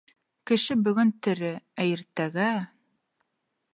Кеше 0.51 0.77
бөгөн 0.87 1.11
тере, 1.27 1.51
ә 1.83 1.87
иртәгә... 1.93 2.51